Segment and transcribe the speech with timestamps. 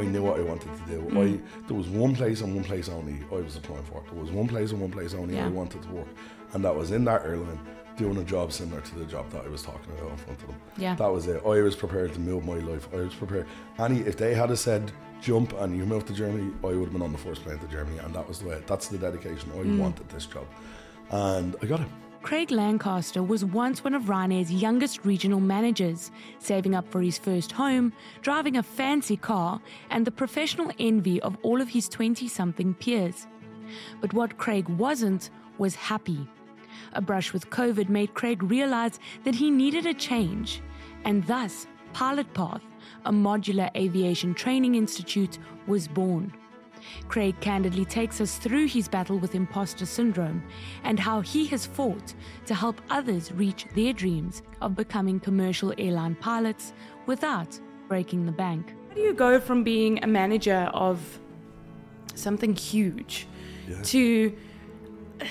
[0.00, 1.00] I knew what I wanted to do.
[1.10, 1.16] Mm.
[1.22, 4.02] I there was one place and one place only I was applying for.
[4.10, 5.46] There was one place and one place only Yeah.
[5.46, 6.08] I wanted to work,
[6.52, 7.60] and that was in that airline
[7.96, 10.46] doing a job similar to the job that I was talking about in front of
[10.48, 10.56] them.
[10.78, 10.94] Yeah.
[10.94, 11.42] That was it.
[11.44, 12.88] I was prepared to move my life.
[12.94, 13.46] I was prepared.
[13.78, 14.90] Any if they had said
[15.20, 17.66] jump and you moved to Germany, I would have been on the first plane to
[17.66, 18.62] Germany, and that was the way.
[18.66, 19.50] That's the dedication.
[19.52, 19.78] I Mm.
[19.78, 20.46] wanted this job,
[21.10, 21.88] and I got it.
[22.22, 27.50] Craig Lancaster was once one of Ryanair's youngest regional managers, saving up for his first
[27.50, 32.74] home, driving a fancy car, and the professional envy of all of his 20 something
[32.74, 33.26] peers.
[34.02, 36.28] But what Craig wasn't was happy.
[36.92, 40.60] A brush with COVID made Craig realize that he needed a change,
[41.04, 42.62] and thus Pilot Path,
[43.06, 46.32] a modular aviation training institute, was born.
[47.08, 50.42] Craig candidly takes us through his battle with imposter syndrome
[50.84, 52.14] and how he has fought
[52.46, 56.72] to help others reach their dreams of becoming commercial airline pilots
[57.06, 58.74] without breaking the bank.
[58.88, 61.00] How do you go from being a manager of
[62.14, 63.26] something huge
[63.68, 63.82] Yeah.
[63.82, 64.36] to,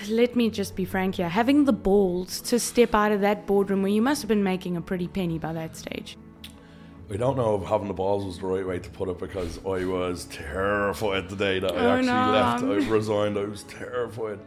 [0.09, 3.81] let me just be frank here, having the balls to step out of that boardroom
[3.81, 6.17] where you must have been making a pretty penny by that stage?
[7.11, 9.57] I don't know if having the balls was the right way to put it because
[9.65, 12.31] I was terrified the day that I Oh, actually no.
[12.31, 12.63] left.
[12.87, 13.37] I resigned.
[13.37, 14.39] I was terrified.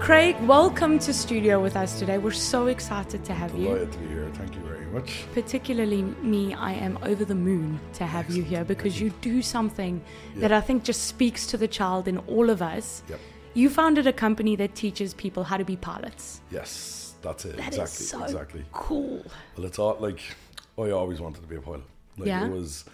[0.00, 2.18] Craig, welcome to studio with us today.
[2.18, 3.66] We're so excited to have you.
[3.66, 4.30] Delighted to be here.
[4.34, 5.24] Thank you very much.
[5.34, 10.02] particularly me, I am over the moon to have you here because you do something
[10.36, 13.02] that I think just speaks to the child in all of us.
[13.08, 13.20] Yep.
[13.54, 16.40] You founded a company that teaches people how to be pilots.
[16.50, 17.56] Yes, that's it.
[17.56, 18.06] That is exactly.
[18.06, 18.64] so exactly.
[18.72, 19.24] cool.
[19.56, 20.20] Well, it's all like
[20.78, 21.82] I always wanted to be a pilot.
[22.16, 22.46] Like Yeah?
[22.46, 22.84] it was.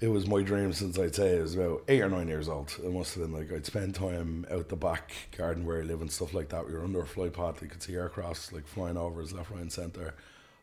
[0.00, 2.72] It was my dream since I'd say I was about eight or nine years old.
[2.84, 6.00] It must have been like I'd spend time out the back garden where I live
[6.00, 6.66] and stuff like that.
[6.68, 7.60] We were under a flight path.
[7.60, 10.14] You could see aircrafts like flying over us left, right, and centre.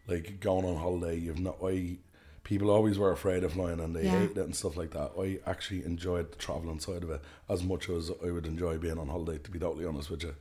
[0.08, 1.18] Like going on holiday.
[1.18, 1.58] You've not.
[1.62, 1.98] I
[2.46, 4.20] people always were afraid of flying and they Yeah.
[4.20, 5.12] hated it and stuff like that.
[5.20, 9.00] I actually enjoyed the traveling side of it as much as I would enjoy being
[9.00, 9.40] on holiday.
[9.40, 10.36] To be totally honest with you,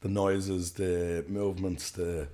[0.00, 2.28] the noises, the movements, the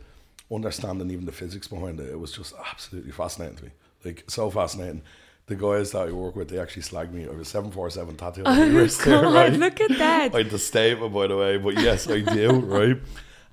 [0.52, 3.70] understanding even the physics behind it, it was just absolutely fascinating to me.
[4.04, 5.02] Like so fascinating.
[5.46, 7.24] The guys that I work with, they actually slagged me.
[7.26, 9.52] I was seven four seven tattoo on my Oh, wrist there, God, right?
[9.52, 10.34] look at that.
[10.34, 12.96] I had the statement by the way, but yes, I do, right?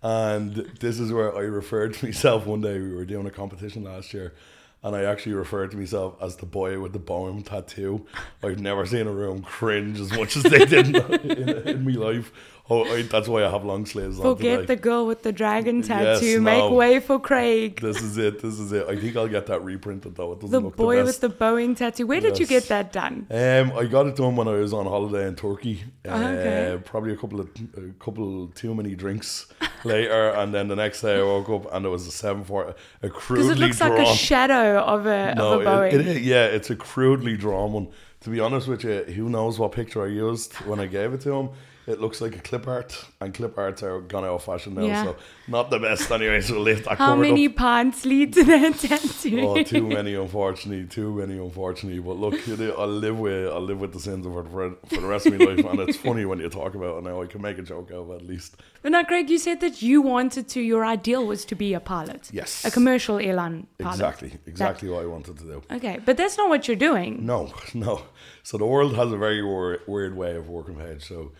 [0.02, 2.80] And this is where I referred to myself one day.
[2.80, 4.34] We were doing a competition last year,
[4.82, 8.06] and I actually referred to myself as the boy with the Boeing tattoo.
[8.44, 11.92] I've never seen a room cringe as much as they did in, in, in my
[11.92, 12.34] life.
[12.70, 14.66] Oh, I, that's why I have long sleeves on Forget today.
[14.68, 16.40] the girl with the dragon Yes, tattoo.
[16.40, 16.44] no.
[16.70, 17.82] Make way for Craig.
[17.82, 18.42] This is it.
[18.42, 18.88] This is it.
[18.88, 20.32] I think I'll get that reprinted though.
[20.32, 22.08] It doesn't The look boy the with the Boeing tattoo.
[22.08, 23.28] Where did you get that done?
[23.30, 25.84] Um, I got it done when I was on holiday in Turkey.
[26.06, 26.82] Uh, Oh, okay.
[26.86, 29.48] Probably a couple of a couple too many drinks
[29.84, 32.76] later, and then the next day I woke up and it was a seven four,
[33.02, 33.98] a crudely Because it looks drawn.
[33.98, 35.94] like a shadow of a, no, of a Boeing.
[35.94, 37.88] it, it is, yeah, it's a crudely drawn one.
[38.22, 41.20] To be honest with you, who knows what picture I used when I gave it
[41.22, 41.50] to him?
[41.86, 44.86] It looks like a clip art, and clip arts are gone out of fashion now,
[44.86, 45.04] Yeah.
[45.04, 45.16] so
[45.50, 46.40] not the best anyway.
[46.40, 47.58] So lift that How covered many up.
[47.58, 49.42] pants lead to that tattoo?
[49.42, 50.86] Oh, too many, unfortunately.
[50.88, 52.00] Too many, unfortunately.
[52.00, 54.76] But look, you know, I'll live with I'll live with the sins of it for,
[54.88, 57.22] for the rest of my life, and it's funny when you talk about it now.
[57.22, 58.56] I can make a joke out of it at least.
[58.82, 61.80] But now, Craig, you said that you wanted to, your ideal was to be a
[61.82, 62.30] pilot.
[62.32, 62.64] Yes.
[62.64, 63.94] A commercial airline pilot.
[63.96, 65.64] Exactly, exactly what I wanted to do.
[65.70, 67.26] Okay, but that's not what you're doing.
[67.26, 68.04] No, no.
[68.44, 71.04] So the world has a very wor- weird way of working, Paige.
[71.06, 71.32] So,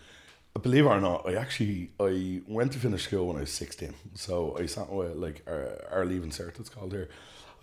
[0.60, 3.94] believe it or not, I actually I went to finish school when I was sixteen.
[4.14, 7.08] So I sat with like our, our leaving cert, it's called here.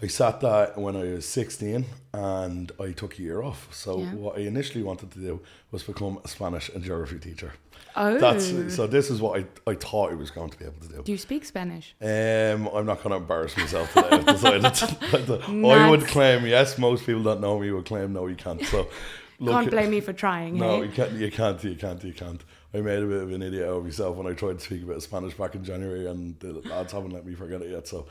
[0.03, 3.67] I sat that when I was sixteen, and I took a year off.
[3.73, 4.13] So Yeah.
[4.15, 5.41] what I initially wanted to do
[5.71, 7.53] was become a Spanish and geography teacher.
[7.95, 8.17] Oh.
[8.17, 8.87] That's so.
[8.87, 11.03] This is what I, I thought I was going to be able to do.
[11.03, 11.93] Do you speak Spanish?
[12.01, 14.07] Um, I'm not going to embarrass myself today.
[14.11, 14.65] I've decided.
[15.65, 16.77] I would claim yes.
[16.77, 18.63] Most people that know me would claim no, you can't.
[18.65, 18.87] So,
[19.39, 20.85] look, Can't blame me for trying, No, hey?
[20.87, 21.11] you can't.
[21.11, 21.63] You can't.
[21.63, 22.03] You can't.
[22.03, 22.43] You can't.
[22.73, 24.83] I made a bit of an idiot out of myself when I tried to speak
[24.83, 27.69] a bit of Spanish back in January, and the lads haven't let me forget it
[27.71, 27.87] yet.
[27.87, 28.07] So,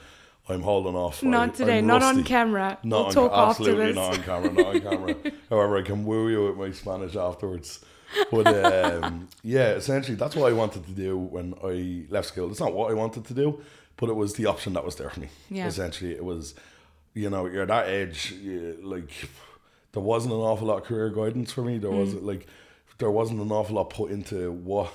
[0.49, 1.23] I'm holding off.
[1.23, 2.79] Not I- today, not on camera.
[2.83, 4.53] Not we'll on talk ca- absolutely not on camera.
[4.53, 5.15] Not on camera.
[5.51, 7.81] However, I can woo you with my Spanish afterwards.
[8.33, 8.49] But
[9.05, 12.51] um, yeah, essentially, that's what I wanted to do when I left school.
[12.51, 13.63] It's not what I wanted to do,
[13.97, 15.29] but it was the option that was there for me.
[15.49, 15.67] Yeah.
[15.69, 16.55] Essentially, it was,
[17.15, 19.11] you know, you're that age, you, like,
[19.93, 21.79] there wasn't an awful lot of career guidance for me.
[21.79, 21.99] There Mm.
[22.01, 22.49] wasn't like,
[23.01, 24.93] there wasn't an awful lot put into what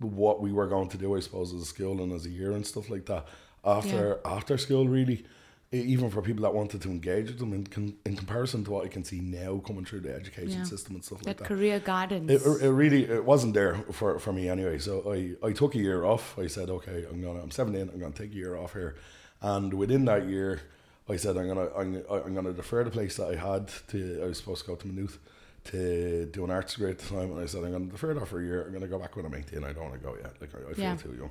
[0.00, 2.52] what we were going to do, I suppose, as a school and as a year
[2.52, 3.26] and stuff like that.
[3.64, 5.24] After after school, really,
[5.72, 8.88] even for people that wanted to engage with them in, in comparison to what I
[8.88, 10.64] can see now coming through the education Yeah.
[10.64, 11.44] system and stuff That like that.
[11.48, 12.30] career guidance.
[12.30, 14.78] It, it really it wasn't there for, for me anyway.
[14.78, 16.38] So I, I took a year off.
[16.38, 17.88] I said, okay, I'm gonna I'm 17.
[17.94, 18.96] I'm gonna take a year off here,
[19.40, 20.60] and within that year,
[21.08, 24.20] I said I'm gonna I'm, I'm gonna defer the place that I had to.
[24.22, 25.18] I was supposed to go to Maynooth
[25.64, 28.26] to do an arts degree at the time, and I said I'm gonna defer that
[28.28, 28.64] for a year.
[28.66, 29.64] I'm gonna go back when I'm 18.
[29.64, 30.34] I don't want to go yet.
[30.40, 30.96] Like I, I feel Yeah.
[30.96, 31.30] too young,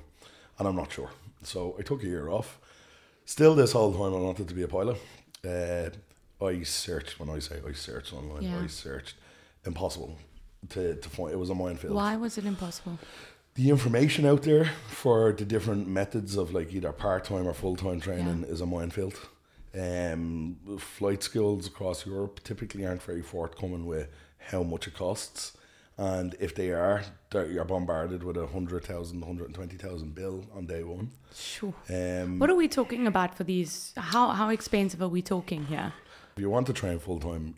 [0.59, 1.09] and I'm not sure.
[1.44, 2.59] So I took a year off.
[3.25, 4.97] Still, this whole time I wanted to be a pilot.
[5.47, 5.89] Uh,
[6.44, 8.41] I searched when I say I searched online.
[8.44, 8.59] Yeah.
[8.62, 9.15] I searched
[9.65, 10.18] impossible
[10.69, 11.31] to, to find.
[11.31, 12.97] It was a minefield Why was it impossible?
[13.56, 17.75] the information out there for the different methods of like either part time or full
[17.75, 19.13] time training is a minefield.
[19.75, 25.58] Um, flight schools across Europe typically aren't very forthcoming with how much it costs,
[25.98, 27.04] and if they are,
[27.34, 31.12] you're bombarded with a 100,000, hundred thousand, hundred and twenty thousand bill on day one.
[31.34, 31.74] Sure.
[31.90, 33.94] Um, What are we talking about for these?
[33.98, 35.94] How how expensive are we talking here?
[36.36, 37.56] if you want to train full time,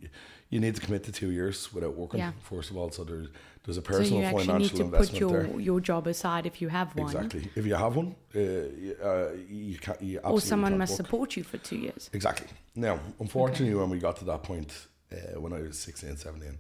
[0.50, 2.20] you need to commit to two years without working.
[2.20, 2.32] Yeah.
[2.44, 3.28] First of all, so there's
[3.64, 5.60] there's a So personal you actually need financial to put your there.
[5.60, 7.50] your job aside if you have one, Exactly.
[7.56, 10.02] If you have one, uh, you, uh, you can't.
[10.02, 10.98] You or someone must work.
[10.98, 12.10] support you for two years.
[12.14, 12.48] Exactly.
[12.76, 14.72] Now, unfortunately, when we got to that point,
[15.12, 16.58] uh, when I was 16, 17,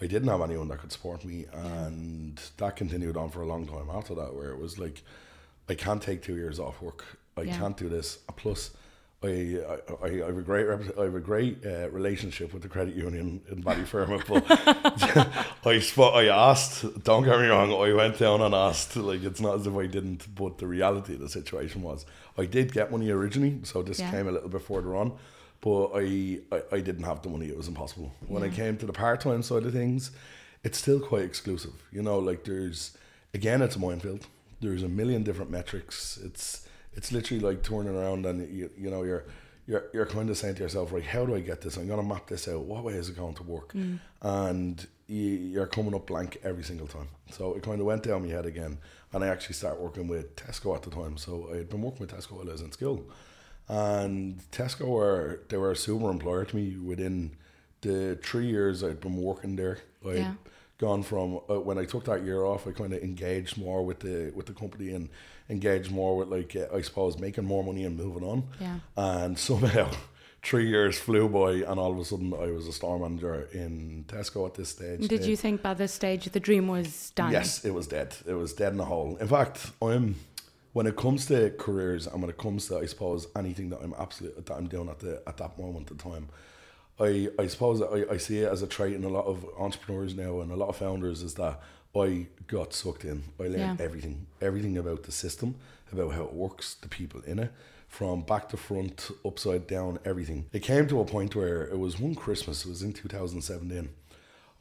[0.00, 3.66] I didn't have anyone that could support me, and that continued on for a long
[3.66, 5.02] time after that, where it was like,
[5.68, 7.04] I can't take two years off work.
[7.36, 7.58] I Yeah.
[7.58, 8.18] can't do this.
[8.36, 8.70] Plus,
[9.24, 9.58] I,
[10.02, 13.40] I, I have a great I have a great uh, relationship with the credit union
[13.50, 14.44] in Ballyfermot, but
[15.64, 15.78] I
[16.14, 17.02] I asked.
[17.04, 17.72] Don't get me wrong.
[17.72, 18.96] I went down and asked.
[18.96, 22.04] Like it's not as if I didn't, but the reality of the situation was
[22.36, 24.10] I did get money originally, so this Yeah.
[24.10, 25.12] came a little bit further on.
[25.60, 27.46] But I, I, I didn't have the money.
[27.46, 28.12] It was impossible.
[28.26, 30.10] When I came to the part time side of things,
[30.62, 31.72] it's still quite exclusive.
[31.90, 32.96] You know, like there's
[33.32, 34.26] again, it's a minefield.
[34.60, 36.18] There's a million different metrics.
[36.22, 36.63] It's
[36.96, 39.24] it's literally like turning around and you, you know you're
[39.66, 41.76] you're you're kind of saying to yourself, right, how do I get this?
[41.76, 42.60] I'm gonna map this out.
[42.60, 43.72] What way is it going to work?
[43.72, 43.98] Mm.
[44.22, 47.08] And you, you're coming up blank every single time.
[47.30, 48.78] So it kind of went down my head again,
[49.12, 51.16] and I actually started working with Tesco at the time.
[51.16, 53.04] So I had been working with Tesco while I was in school,
[53.68, 57.36] and Tesco were they were a super employer to me within
[57.80, 59.78] the three years I'd been working there.
[60.06, 60.34] I'd Yeah.
[60.84, 64.00] Gone from uh, when I took that year off, I kind of engaged more with
[64.00, 65.08] the with the company and
[65.48, 68.38] engaged more with like uh, I suppose making more money and moving on.
[68.60, 68.78] Yeah.
[68.96, 69.88] And somehow,
[70.42, 74.04] three years flew by, and all of a sudden, I was a store manager in
[74.08, 75.08] Tesco at this stage.
[75.08, 77.32] Did Uh, you think by this stage the dream was done?
[77.32, 78.10] Yes, it was dead.
[78.26, 79.16] It was dead in the hole.
[79.24, 80.16] In fact, I'm
[80.74, 83.94] when it comes to careers and when it comes to I suppose anything that I'm
[84.04, 86.28] absolutely that I'm doing at the at that moment in time,
[87.00, 90.14] I I suppose I, I see it as a trait in a lot of entrepreneurs
[90.14, 91.60] now and a lot of founders is that
[91.96, 93.22] I got sucked in.
[93.38, 93.76] I learned Yeah.
[93.78, 95.54] everything, everything about the system,
[95.92, 97.52] about how it works, the people in it,
[97.88, 100.46] from back to front, upside down, everything.
[100.52, 102.64] It came to a point where it was one Christmas.
[102.64, 103.90] It was in 2017.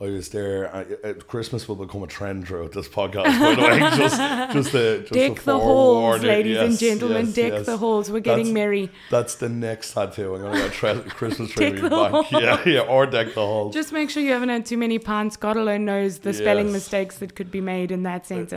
[0.03, 0.75] I was there.
[0.75, 3.39] I, uh, Christmas will become a trend throughout this podcast.
[3.39, 6.27] By the way, just just to just Deck the forewarn halls, you.
[6.27, 7.25] ladies and gentlemen.
[7.27, 7.65] yes, deck yes.
[7.65, 8.11] the halls.
[8.11, 8.89] We're getting That's- merry.
[9.09, 10.35] That's the next tattoo.
[10.35, 12.11] I'm gonna get tre- Christmas tree Deck the back.
[12.11, 12.25] halls.
[12.31, 13.73] Yeah, yeah, or deck the halls.
[13.73, 15.37] Just make sure you haven't had too many puns.
[15.37, 18.51] God alone knows the spelling mistakes that could be made in that sentence.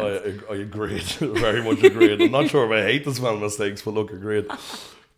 [0.50, 2.20] I, I agreed, very much agreed.
[2.22, 4.46] I'm not sure if I hate the spelling mistakes, but look, agreed.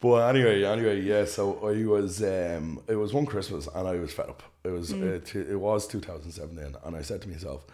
[0.01, 1.25] But anyway, anyway, yeah.
[1.25, 4.43] So I was, um, it was one Christmas, and I was fed up.
[4.65, 5.17] It was, Mm.
[5.17, 7.67] uh, t- it was 2017, and I said to myself,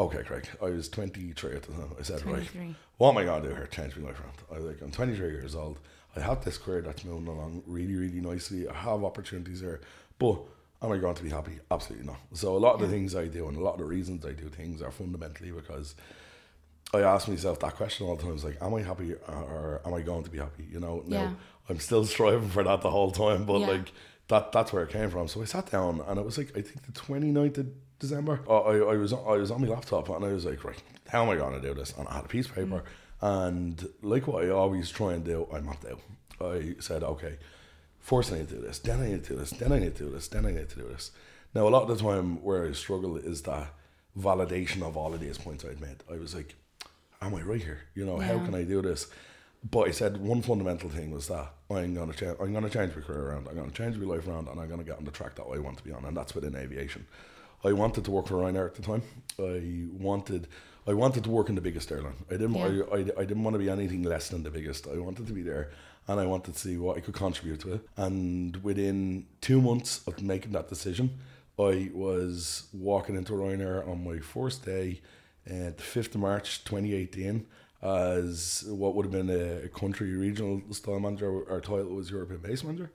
[0.00, 1.90] "Okay, Craig, I was 23 at the time.
[1.98, 2.48] I said, right,
[2.96, 3.66] what am I gonna do here?
[3.66, 4.38] Change my life around.
[4.50, 5.78] I was like, I'm 23 years old.
[6.16, 8.66] I have this career that's moving along really, really nicely.
[8.66, 9.80] I have opportunities there,
[10.18, 10.38] but
[10.80, 11.58] am I going to be happy?
[11.70, 12.18] Absolutely not.
[12.32, 14.32] So a lot of the things I do and a lot of the reasons I
[14.32, 15.94] do things are fundamentally because
[16.94, 18.32] Oh, I ask myself that question all the time.
[18.32, 20.66] It's like, am I happy or am I going to be happy?
[20.70, 21.22] You know, Yeah.
[21.22, 21.36] now
[21.68, 23.66] I'm still striving for that the whole time, but Yeah.
[23.68, 23.92] like
[24.28, 25.28] that that's where it came from.
[25.28, 27.68] So I sat down and it was like I think the 29th of
[27.98, 28.40] December.
[28.48, 31.22] I, I, I was I was on my laptop and I was like, right, how
[31.24, 31.92] am I going to do this?
[31.98, 32.84] And I had a piece of paper
[33.22, 33.46] mm.
[33.46, 36.00] and like what I always try and do, I mapped out.
[36.40, 37.36] I said, okay,
[37.98, 39.96] first I need to do this, then I need to do this, then I need
[39.96, 41.10] to do this, then I need to do this.
[41.54, 43.74] Now a lot of the time where I struggle is that
[44.18, 46.02] validation of all of these points I'd made.
[46.10, 46.54] I was like,
[47.20, 47.80] am I right here?
[47.94, 49.06] You know, how can I do this?
[49.68, 52.36] But I said one fundamental thing was that I'm gonna change.
[52.40, 53.48] I'm gonna change my career around.
[53.48, 55.58] I'm gonna change my life around, and I'm gonna get on the track that I
[55.58, 57.06] want to be on, and that's within aviation.
[57.64, 59.02] I wanted to work for Ryanair at the time.
[59.38, 60.46] I wanted.
[60.86, 62.24] I wanted to work in the biggest airline.
[62.30, 62.54] I didn't.
[62.54, 62.82] Yeah.
[62.92, 64.86] I, I, I didn't want to be anything less than the biggest.
[64.86, 65.70] I wanted to be there,
[66.06, 67.80] and I wanted to see what I could contribute to it.
[67.96, 71.18] And within two months of making that decision,
[71.58, 75.00] I was walking into Ryanair on my first day,
[75.50, 77.46] uh, the fifth of March, twenty eighteen,
[77.82, 81.48] as what would have been a country regional style manager.
[81.50, 82.90] Our title was European base manager.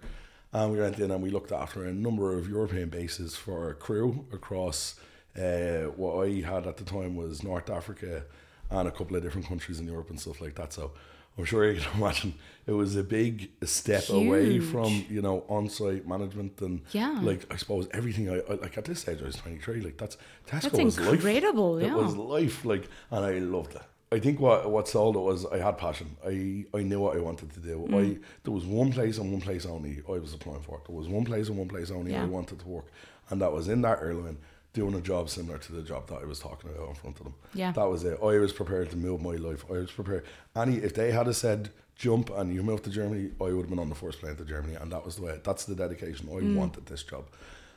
[0.55, 3.73] And we went in and we looked after a number of European bases for our
[3.73, 4.99] crew across
[5.35, 8.25] uh, what I had at the time was North Africa
[8.69, 10.71] and a couple of different countries in Europe and stuff like that.
[10.71, 10.91] So
[11.37, 12.33] I'm sure you can imagine.
[12.65, 17.19] It was a big step away from you know on-site management and Yeah.
[17.21, 20.15] like I suppose everything I, I like at this stage I was 23 like that's
[20.47, 21.13] Tesco That's was life.
[21.15, 23.81] incredible, it was life like and I loved it.
[24.13, 26.15] I think what what sold it was I had passion.
[26.25, 27.85] I I knew what I wanted to do.
[27.89, 27.95] Mm.
[27.99, 30.81] I there was one place and one place only I was applying for.
[30.87, 32.85] There was one place and one place only I wanted to work
[33.29, 34.37] and that was in that airline
[34.73, 37.23] doing a job similar to the job that I was talking about in front of
[37.25, 37.71] them Yeah.
[37.73, 38.17] that was it.
[38.21, 39.63] I was prepared to move my life.
[39.69, 40.25] I was prepared.
[40.55, 43.69] Any if they had a said jump and you moved to Germany, I would have
[43.69, 45.39] been on the first plane to Germany, and that was the way.
[45.43, 46.27] That's the dedication.
[46.29, 46.55] I Mm.
[46.55, 47.25] wanted this job,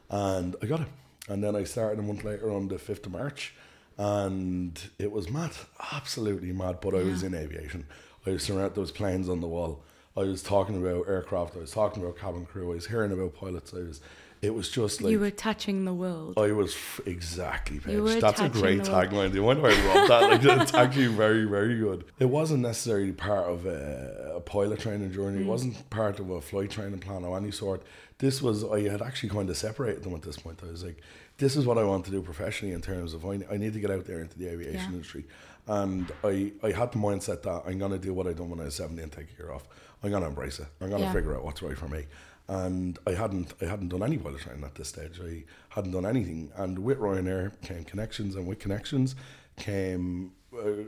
[0.09, 0.89] and I got it.
[1.29, 3.53] And then I started a month later on the fifth of March,
[3.99, 5.51] and it was mad,
[5.93, 6.79] absolutely mad.
[6.81, 7.87] But I was in aviation.
[8.27, 8.75] I was surrounded.
[8.75, 9.83] those planes on the wall.
[10.17, 11.57] I was talking about aircraft.
[11.57, 12.73] I was talking about cabin crew.
[12.73, 13.75] I was hearing about pilots.
[13.75, 14.01] I was.
[14.43, 16.35] It was just like you were touching the world.
[16.39, 17.95] I was f- exactly Paige.
[17.95, 19.31] You were That's a great the tagline.
[19.31, 20.45] Do you mind if I rub that?
[20.45, 22.05] Like, it's actually very, very good.
[22.19, 25.39] It wasn't necessarily part of a, a pilot training journey.
[25.39, 25.43] Mm.
[25.43, 27.83] It wasn't part of a flight training plan of any sort.
[28.19, 30.61] This was I had actually kind of separated them at this point.
[30.63, 31.01] I was like,
[31.39, 33.81] this is what I want to do professionally in terms of I, I need to
[33.81, 34.87] get out there into the aviation Yeah.
[34.89, 35.25] industry.
[35.69, 38.65] And I, I had the mindset that I'm gonna do what I done when I
[38.65, 39.67] was 17 and take a year off.
[40.03, 40.67] I'm gonna embrace it.
[40.81, 41.13] I'm gonna Yeah.
[41.13, 42.05] figure out what's right for me.
[42.49, 45.21] And I hadn't I hadn't done any pilot training at this stage.
[45.21, 46.53] I hadn't done anything.
[46.57, 49.17] And with Ryanair came connections, and with connections
[49.57, 50.85] came uh,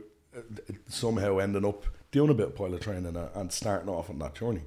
[0.87, 4.35] somehow ending up doing a bit of pilot training and, and starting off on that
[4.35, 4.61] journey.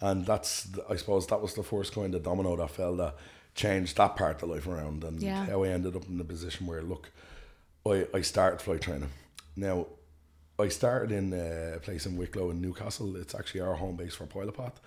[0.00, 3.14] And that's I suppose that was the first kind of domino that fell that
[3.54, 5.46] changed that part of life around and Yeah.
[5.46, 7.10] how I ended up in the position where look,
[7.86, 9.10] I, I started flight training.
[9.56, 9.86] Now
[10.58, 13.14] I started in a place in Wicklow in Newcastle.
[13.16, 14.80] It's actually our home base for Pilot Path.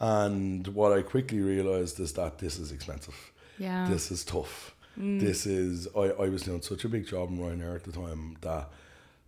[0.00, 3.32] And what I quickly realised is that this is expensive.
[3.58, 3.88] Yeah.
[3.88, 4.74] This is tough.
[4.96, 8.36] This is I, I was doing such a big job in Ryanair at the time
[8.42, 8.70] that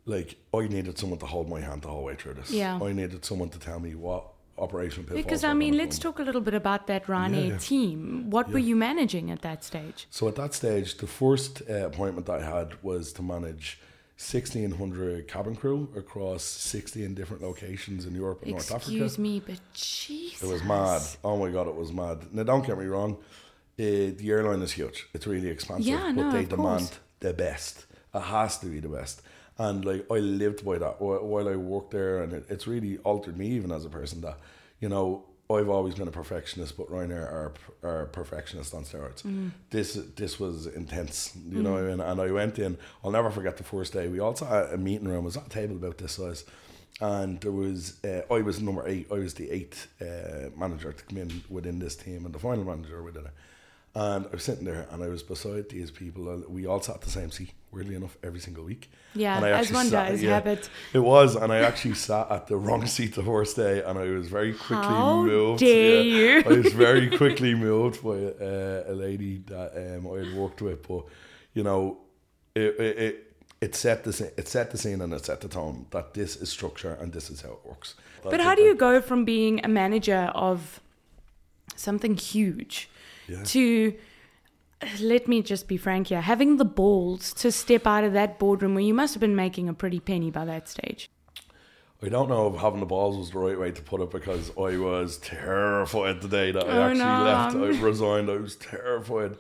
[0.04, 2.50] like I needed someone to hold my hand the whole way through this.
[2.50, 2.78] Yeah.
[2.80, 4.24] I needed someone to tell me what
[4.58, 7.58] operation pitfalls Because I mean, let's talk a little bit about that Ryanair yeah.
[7.58, 8.30] team.
[8.30, 10.06] What were you managing at that stage?
[10.10, 13.80] So at that stage, the first uh, appointment I had was to manage
[14.18, 18.90] 1,600 cabin crew across 16 different locations in Europe and North Africa.
[18.90, 20.42] Excuse me, but Jesus.
[20.42, 21.02] It was mad.
[21.22, 22.32] Oh my god, it was mad.
[22.32, 23.18] Now, don't get me wrong.
[23.78, 25.06] Uh, the airline is huge.
[25.12, 26.98] It's really expensive, Yeah, but no, they demand course.
[27.20, 27.84] the best.
[28.14, 29.20] It has to be the best.
[29.58, 33.36] And like I lived by that while I worked there, and it, it's really altered
[33.36, 34.22] me even as a person.
[34.22, 34.38] That
[34.80, 39.22] you know, I've always been a perfectionist, but Ryanair are are perfectionists on steroids.
[39.22, 39.52] Mm.
[39.70, 41.72] This this was intense, you know.
[41.72, 42.00] What I mean?
[42.00, 42.76] and I went in.
[43.04, 44.08] I'll never forget the first day.
[44.08, 45.18] We also at a meeting room.
[45.18, 46.44] It was at a table about this size,
[47.00, 49.06] and there was uh, I was number eight.
[49.10, 52.64] I was the eighth uh, manager to come in within this team, and the final
[52.64, 53.32] manager within it.
[54.04, 56.28] And I was sitting there, and I was beside these people.
[56.32, 58.90] and We all sat the same seat, weirdly enough, every single week.
[59.14, 60.68] Yeah, And I as one sat- does, yeah, habit.
[60.92, 64.06] It was, and I actually sat at the wrong seat the first day, and I
[64.18, 65.60] was very quickly How moved.
[65.60, 66.42] dare you.
[66.44, 70.86] I was very quickly moved by uh, a lady that um, I had worked with,
[70.86, 71.02] but
[71.54, 71.80] you know,
[72.54, 72.98] it it.
[73.06, 73.22] it
[73.62, 76.36] it set the scene, it set the scene and it set the tone that this
[76.36, 77.94] is structure and this is how it works.
[78.22, 80.80] But how do you go from being a manager of
[81.74, 82.90] something huge
[83.28, 83.42] Yeah.
[83.44, 83.94] to,
[85.00, 88.74] let me just be frank here, having the balls to step out of that boardroom
[88.74, 91.10] where you must have been making a pretty penny by that stage?
[92.02, 94.50] I don't know if having the balls was the right way to put it because
[94.50, 97.24] I was terrified the day that I Oh, actually no.
[97.24, 97.56] left.
[97.80, 98.30] I resigned.
[98.30, 99.36] I was terrified.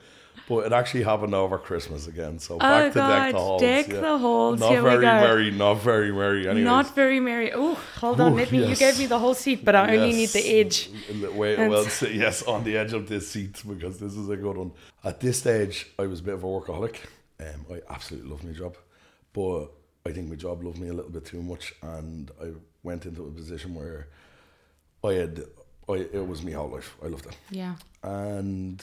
[0.48, 2.38] But it actually happened over Christmas again.
[2.38, 3.60] So Oh, back to deck the halls.
[3.60, 4.00] deck yeah.
[4.00, 6.46] the halls, Not here very merry, not very merry.
[6.46, 6.64] Anyways.
[6.64, 7.52] Not very merry.
[7.52, 8.32] Oh, hold on.
[8.32, 8.64] Ooh, let me.
[8.68, 10.88] You gave me the whole seat, but I only need the edge.
[11.34, 14.36] Wait, And- well, say yes, on the edge of this seat because this is a
[14.36, 14.70] good one.
[15.02, 16.96] At this stage, I was a bit of a workaholic.
[17.40, 18.76] Um, I absolutely love my job,
[19.32, 19.66] but
[20.06, 22.52] I think my job loved me a little bit too much, and I
[22.84, 24.06] went into a position where
[25.04, 25.42] I had,
[25.88, 26.96] I it was my whole life.
[27.04, 27.74] I loved it, Yeah.
[28.04, 28.80] and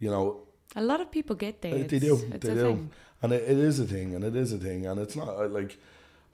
[0.00, 0.40] you know,
[0.74, 1.74] A lot of people get there.
[1.74, 2.90] uh, they do, It's they a do, thing.
[3.22, 5.48] and it, it is a thing, and it is a thing, and it's not uh,
[5.48, 5.78] like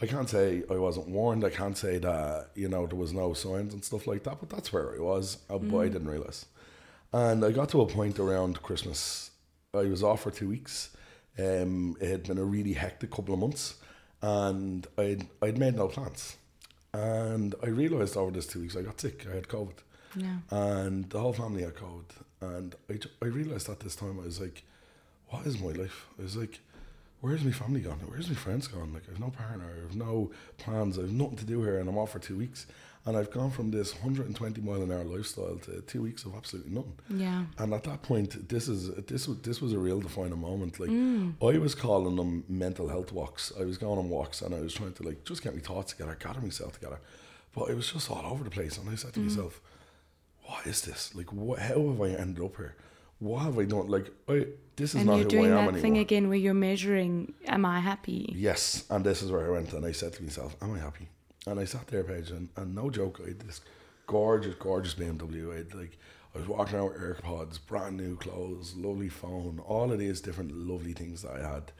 [0.00, 1.44] I can't say I wasn't warned.
[1.44, 4.48] I can't say that you know there was no signs and stuff like that, but
[4.50, 6.46] that's where I was, but I didn't realize.
[7.12, 9.30] And I got to a point around Christmas.
[9.74, 10.90] I was off for two weeks.
[11.38, 13.74] Um, it had been a really hectic couple of months,
[14.22, 16.36] and I'd I'd made no plans.
[16.94, 19.26] And I realized over this two weeks I got sick.
[19.30, 19.78] I had COVID
[20.16, 20.38] Yeah.
[20.50, 22.10] and the whole family had COVID.
[22.42, 24.64] And I, I realized at this time I was like,
[25.28, 26.06] what is my life?
[26.18, 26.60] I was like,
[27.20, 28.00] where's my family gone?
[28.06, 28.92] Where's my friends gone?
[28.92, 32.10] Like, I've no partner, I've no plans, I've nothing to do here, and I'm off
[32.12, 32.66] for two weeks.
[33.04, 36.72] And I've gone from this 120 mile an hour lifestyle to two weeks of absolutely
[36.72, 36.94] nothing.
[37.08, 37.44] Yeah.
[37.58, 40.78] And at that point, this is this was this was a real defining moment.
[40.78, 41.34] Like Mm.
[41.42, 43.52] I was calling them mental health walks.
[43.58, 45.92] I was going on walks and I was trying to like just get my thoughts
[45.94, 47.00] together, gather myself together.
[47.56, 48.78] But it was just all over the place.
[48.78, 49.24] And I said to Mm.
[49.24, 49.60] myself,
[50.44, 51.14] "What is this?
[51.14, 51.58] Like, what?
[51.58, 52.74] How have I ended up here?
[53.18, 53.88] What have I done?
[53.88, 54.46] Like, I
[54.76, 56.54] this is And not you're who doing I am that anymore." thing again where you're
[56.54, 58.32] measuring, am I happy?
[58.36, 61.08] Yes, and this is where I went, and I said to myself, "Am I happy?"
[61.46, 63.60] And I sat there, Paige, and, and no joke, I had this
[64.06, 65.52] gorgeous, gorgeous BMW.
[65.52, 65.98] I had like
[66.34, 70.52] I was walking around with AirPods, brand new clothes, lovely phone, all of these different
[70.56, 71.72] lovely things that I had,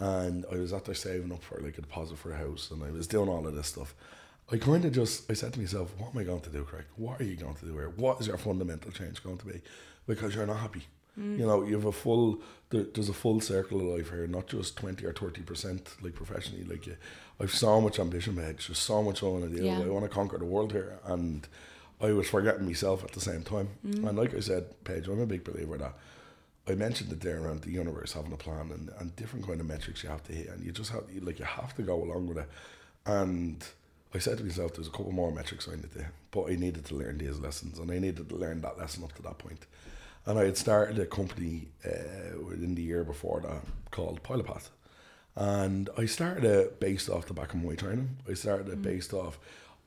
[0.00, 2.82] and I was out there saving up for like a deposit for a house, and
[2.82, 3.94] I was doing all of this stuff.
[4.50, 6.84] I kind of just I said to myself, "What am I going to do, Craig?
[6.96, 7.90] What are you going to do here?
[7.96, 9.60] What is your fundamental change going to be?
[10.06, 10.82] Because you're not happy."
[11.18, 11.38] Mm.
[11.38, 12.40] You know, you have a full.
[12.70, 16.14] There, there's a full circle of life here, not just twenty or thirty percent, like
[16.14, 16.64] professionally.
[16.64, 16.96] Like you,
[17.40, 18.66] I've so much ambition, Paige.
[18.68, 19.64] There's so much I want to do.
[19.64, 19.80] Yeah.
[19.80, 21.46] I want to conquer the world here, and
[22.00, 23.68] I was forgetting myself at the same time.
[23.86, 24.08] Mm.
[24.08, 25.94] And like I said, Paige, I'm a big believer that
[26.68, 29.66] I mentioned it there around the universe having a plan and, and different kind of
[29.66, 32.02] metrics you have to hit, and you just have you, like you have to go
[32.02, 32.48] along with it.
[33.04, 33.64] And
[34.14, 36.84] I said to myself, there's a couple more metrics I need to, but I needed
[36.86, 39.66] to learn these lessons, and I needed to learn that lesson up to that point.
[40.26, 44.70] And I had started a company uh, within the year before that called Pilot Path.
[45.34, 48.18] And I started it based off the back of my training.
[48.28, 49.38] I started it based off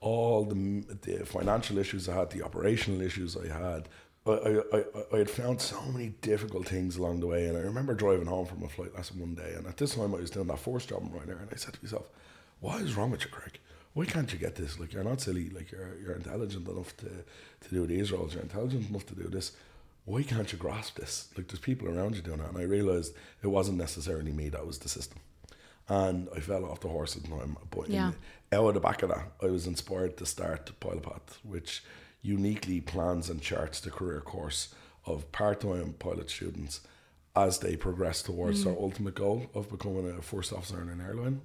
[0.02, 3.88] all the, the financial issues I had, the operational issues I had.
[4.28, 7.46] I, I, I, had found so many difficult things along the way.
[7.46, 9.54] And I remember driving home from a flight lesson one day.
[9.56, 11.38] And at this time, I was doing that force job right there.
[11.38, 12.10] And I said to myself,
[12.60, 13.60] what is wrong with you, Craig?
[13.96, 14.80] Why can't you get this?
[14.80, 15.50] Like, you're not silly.
[15.50, 18.34] Like, you're, you're intelligent enough to, to do these roles.
[18.34, 19.54] You're intelligent enough to do this
[20.06, 21.30] why can't you grasp this?
[21.36, 24.66] Like there's people around you doing it, and I realized it wasn't necessarily me; that
[24.66, 25.20] was the system.
[25.90, 27.58] And I fell off the horse at the time.
[27.70, 28.12] But Yeah.
[28.52, 31.84] in, out of the back of that, I was inspired to start Pilot Path, which
[32.22, 34.74] uniquely plans and charts the career course
[35.06, 36.82] of part-time pilot students
[37.36, 38.82] as they progress towards their mm.
[38.82, 41.42] ultimate goal of becoming a first officer in an airline.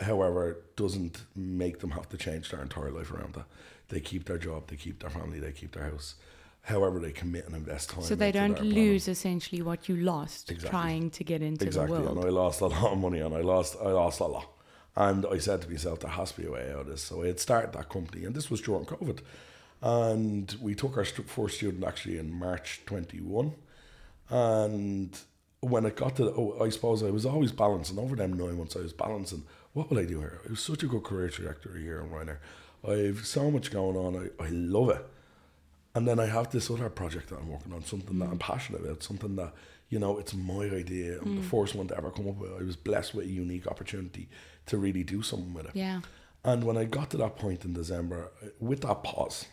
[0.00, 3.46] However, doesn't make them have to change their entire life around that.
[3.88, 6.14] They keep their job, they keep their family, they keep their house.
[6.62, 8.02] However, they commit and invest time.
[8.02, 8.74] So they don't planning.
[8.74, 10.70] lose essentially what you lost Exactly.
[10.70, 11.98] trying to get into exactly.
[11.98, 12.26] the And world.
[12.26, 14.48] I lost a lot of money, and I lost, I lost a lot.
[14.96, 17.02] And I said to myself, there has to be a way out of this.
[17.02, 19.20] So I had started that company, and this was during COVID.
[19.82, 23.54] And we took our stu- first student actually in March 21.
[24.28, 25.18] And
[25.60, 28.76] when it got to, oh, I suppose I was always balancing over them nine months.
[28.76, 30.40] I was balancing, what will I do here?
[30.44, 32.38] It was such a good career trajectory here in Ryanair.
[32.86, 34.16] I've so much going on.
[34.16, 35.06] I, I love it.
[35.94, 38.40] And then I have this other project that I'm working on, something that I'm mm.
[38.40, 39.52] passionate about, something that,
[39.88, 41.18] you know, it's my idea.
[41.20, 41.50] I'm the mm.
[41.50, 42.52] first one to ever come up with.
[42.52, 44.28] I was blessed with a unique opportunity
[44.66, 45.72] to really do something with it.
[45.74, 46.00] Yeah.
[46.44, 48.30] And when I got to that point in December,
[48.60, 49.46] with that pause,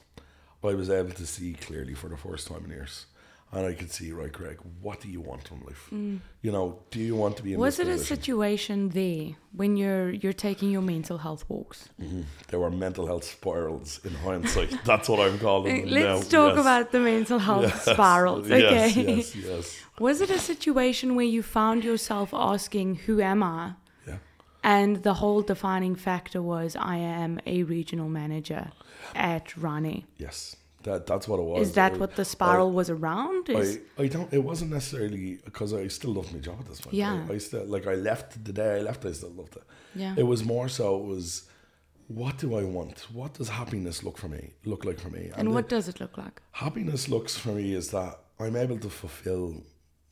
[0.64, 3.06] I was able to see clearly for the first time in years.
[3.54, 5.88] And I could see, right, Craig, what do you want from life?
[5.92, 6.20] Mm.
[6.42, 10.10] You know, do you want to be in Was it a situation there when you're
[10.12, 11.88] you're taking your mental health walks?
[12.02, 12.24] Mm-hmm.
[12.50, 14.72] there were mental health spirals in hindsight.
[14.90, 15.94] That's what I'm calling them.
[15.94, 16.60] Let's talk Yes.
[16.66, 17.86] about the mental health Yes.
[17.86, 18.46] spirals.
[18.48, 18.90] Okay.
[18.90, 19.66] Yes, yes, yes.
[20.00, 23.74] Was it a situation where you found yourself asking, Who am I?
[24.06, 24.18] Yeah.
[24.62, 28.72] And the whole defining factor was, I am a regional manager
[29.16, 30.06] at Rani.
[30.18, 30.58] Yes.
[30.84, 31.68] That, that's what it was.
[31.68, 33.50] Is that I- what the spiral was around?
[33.50, 34.32] Is, I, I don't.
[34.32, 36.96] It wasn't necessarily because I still loved my job at this point.
[36.96, 37.26] Yeah.
[37.30, 37.88] I, I still like.
[37.88, 39.06] I left the day I left.
[39.06, 39.64] I still loved it.
[39.96, 40.14] Yeah.
[40.18, 40.96] It was more so.
[40.98, 41.44] It was,
[42.08, 43.08] what do I want?
[43.12, 44.52] What does happiness look for me?
[44.66, 45.32] Look like for me?
[45.36, 46.42] and the what does it look like?
[46.52, 49.64] happiness looks for me is that I'm able to fulfill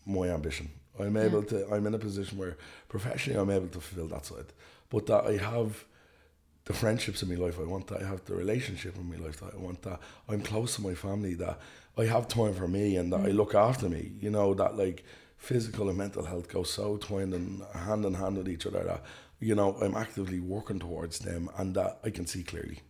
[0.05, 0.69] my ambition.
[0.99, 1.67] I'm able to.
[1.73, 2.57] I'm in a position where
[2.89, 4.51] professionally I'm able to fulfill that side,
[4.89, 5.85] but that I have
[6.65, 9.39] the friendships in my life I want that I have the relationship in my life
[9.39, 11.59] that I want that I'm close to my family that
[11.97, 14.13] I have time for me and that I look after me.
[14.19, 15.03] You know that like
[15.37, 19.03] physical and mental health go so twined and hand in hand with each other that
[19.39, 22.81] you know I'm actively working towards them and that I can see clearly.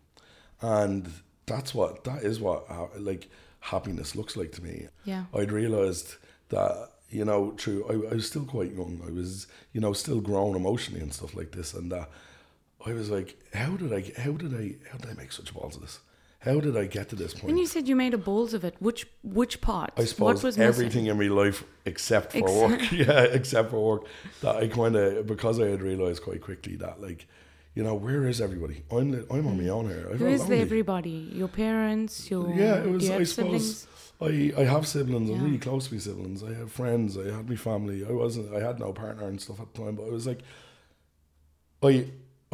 [0.62, 1.12] And
[1.46, 4.88] that's what that is what uh, like happiness looks like to me.
[5.04, 5.26] Yeah.
[5.34, 6.16] I'd realized
[6.50, 9.02] that you know true I, I was still quite young.
[9.06, 12.10] I was you know still growing emotionally and stuff like this and that
[12.86, 15.76] I was like how did I how did I how did I make such balls
[15.76, 16.00] of this
[16.46, 18.64] how did I get to this point When you said you made a balls of
[18.64, 19.92] it, which which part?
[19.98, 20.68] I suppose what was missing?
[20.68, 22.92] everything in my life except for Ex- work.
[22.92, 24.04] yeah, except for work.
[24.42, 27.26] That I kind of because I had realized quite quickly that like,
[27.74, 28.84] You know, where is everybody?
[28.92, 30.08] I'm I'm on my own here.
[30.16, 30.62] Who lonely.
[30.62, 31.32] everybody?
[31.34, 32.30] Your parents?
[32.30, 33.10] Your Yeah, it was.
[33.10, 33.88] I suppose?
[34.22, 35.30] I, I have siblings.
[35.30, 36.44] I'm really close to my siblings.
[36.44, 37.18] I have friends.
[37.18, 38.06] I had my family.
[38.06, 38.56] I wasn't.
[38.56, 39.96] I had no partner and stuff at the time.
[39.96, 40.42] But I was like,
[41.84, 42.06] I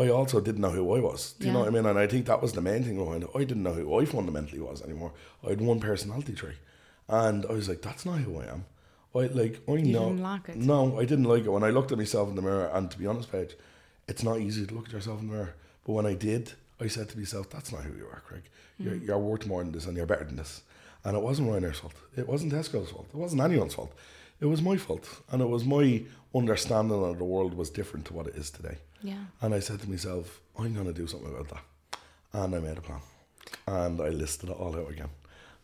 [0.01, 1.33] I also didn't know who I was.
[1.33, 1.85] Do you know what I mean?
[1.85, 3.29] And I think that was the main thing behind it.
[3.35, 5.11] I didn't know who I fundamentally was anymore.
[5.45, 6.57] I had one personality trait,
[7.07, 8.65] and I was like, that's not who I am.
[9.13, 10.05] I like I You know.
[10.09, 10.55] didn't like it.
[10.57, 11.49] No, I didn't like it.
[11.49, 13.55] When I looked at myself in the mirror, and to be honest, Paige,
[14.07, 15.53] it's not easy to look at yourself in the mirror.
[15.85, 18.43] But when I did, I said to myself, "That's not who you are, Craig.
[18.79, 19.05] You're, Mm.
[19.07, 20.61] you're worth more than this, and you're better than this."
[21.03, 21.93] And it wasn't Ryanair's fault.
[22.15, 23.07] It wasn't Tesco's fault.
[23.13, 23.91] It wasn't anyone's fault.
[24.41, 28.13] It was my fault, and it was my understanding of the world was different to
[28.13, 28.77] what it is today.
[29.03, 29.23] Yeah.
[29.41, 31.63] And I said to myself, I'm going to do something about that.
[32.33, 33.01] And I made a plan.
[33.67, 35.09] And I listed it all out again.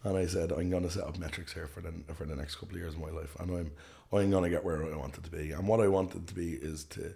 [0.04, 2.56] And I said, I'm going to set up metrics here for the, for the next
[2.56, 3.36] couple of years of my life.
[3.40, 3.72] And I'm,
[4.12, 5.52] I'm going to get where I wanted to be.
[5.52, 7.14] And what I wanted to be is to,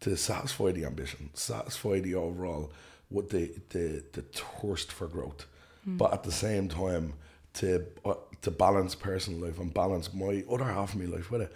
[0.00, 2.72] to satisfy the ambition, satisfy the overall,
[3.08, 5.46] what the, the, the thirst for growth.
[5.84, 7.14] But at the same time,
[7.54, 11.42] to, uh, to balance personal life and balance my other half of my life with
[11.42, 11.52] it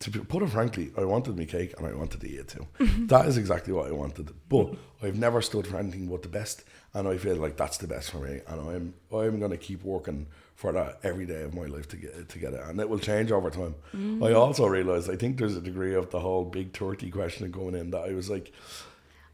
[0.00, 2.66] to put it frankly, I wanted my cake and I wanted to eat it too.
[2.78, 3.06] Mm-hmm.
[3.06, 4.30] That is exactly what I wanted.
[4.48, 7.88] But I've never stood for anything but the best, and I feel like that's the
[7.88, 8.40] best for me.
[8.46, 11.96] And I'm I'm going to keep working for that every day of my life to
[11.96, 13.74] get to get it, and it will change over time.
[13.94, 14.26] Mm.
[14.28, 17.74] I also realized I think there's a degree of the whole big thirty question going
[17.74, 18.52] in that I was like,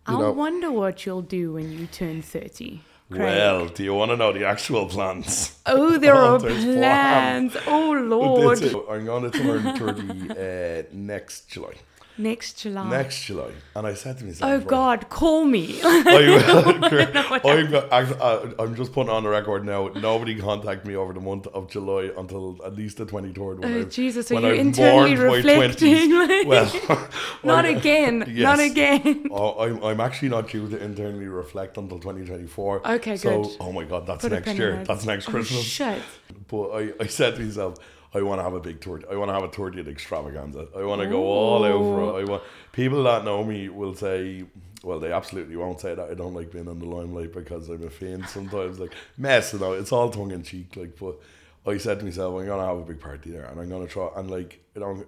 [0.07, 2.81] I know, wonder what you'll do when you turn 30.
[3.11, 3.21] Craig.
[3.21, 5.59] well, do you want to know the actual plans?
[5.67, 7.57] Oh, there Oh, are plans.
[7.67, 8.63] Oh, Lord.
[8.91, 11.75] I'm going to turn thirty uh, next July.
[12.17, 12.89] Next July.
[12.91, 15.81] Next July, and I said to myself, oh, right, God, call me.
[15.83, 17.41] I,
[17.91, 19.89] I- uh, I'm just putting on the record now.
[19.89, 23.59] Nobody contact me over the month of July until at least the 23rd.
[23.61, 26.11] When Oh, I've- Jesus, are when you I've internally reflecting?
[26.11, 26.47] 20s.
[26.47, 27.09] Well,
[27.43, 28.25] not again.
[28.29, 29.27] Not again.
[29.31, 32.89] Oh, I'm, I'm actually not due to internally reflect until 2024.
[32.93, 33.57] Okay, so, good.
[33.61, 34.85] Oh my God, that's Put next year.
[34.85, 35.63] That's next Oh, Christmas.
[35.65, 36.03] shit.
[36.49, 37.79] But I, I said to myself,
[38.15, 39.03] I want to have a big tour.
[39.11, 40.69] I want to have a 30th extravaganza.
[40.77, 42.23] I want to go all out for it.
[42.23, 44.45] I want people that know me will say,
[44.85, 47.83] well, they absolutely won't say that I don't like being in the limelight because I'm
[47.83, 48.79] a fan sometimes.
[48.79, 50.77] Like mess, you know, it's all tongue in cheek.
[50.77, 51.17] Like, but
[51.67, 54.09] I said to myself, I'm gonna have a big party there, and I'm gonna try
[54.17, 55.05] and like you know.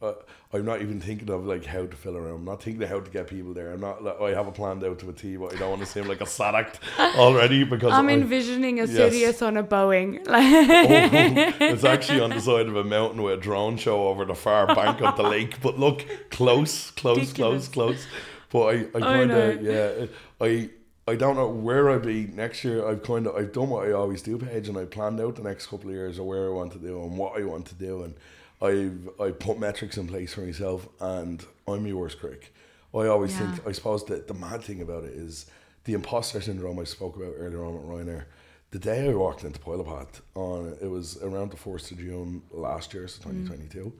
[0.00, 0.12] Uh,
[0.52, 2.34] I'm not even thinking of like how to fill around.
[2.36, 3.72] I'm not thinking of how to get people there.
[3.72, 5.80] I'm not like I have a plan out to a T, but I don't want
[5.82, 6.78] to seem like a sad act
[7.16, 8.90] already because I'm I- envisioning a Yes.
[8.94, 10.24] Sirius on a Boeing.
[10.24, 14.24] Like, Oh, it's actually on the side of a mountain with a drone show over
[14.24, 15.60] the far bank of the lake.
[15.60, 17.66] But look, close, close, Ridiculous.
[17.66, 18.06] close, close.
[18.50, 20.06] But I, I kind of, yeah,
[20.40, 20.70] I,
[21.08, 22.86] I don't know where I'll be next year.
[22.88, 25.42] I've kind of, I've done what I always do, Paige, and I planned out the
[25.42, 27.74] next couple of years of where I want to do and what I want to
[27.74, 28.14] do, and
[28.60, 32.52] I've, I put metrics in place for myself, and I'm my worst critic.
[32.94, 33.50] I always Yeah.
[33.50, 35.46] think, I suppose that the mad thing about it is
[35.84, 38.24] the imposter syndrome I spoke about earlier on at Ryanair.
[38.70, 42.42] The day I walked into Pilot Path, on it was around the fourth of June
[42.50, 43.92] last year, so twenty twenty two.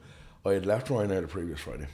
[0.45, 1.87] I had left Ryanair the previous Friday.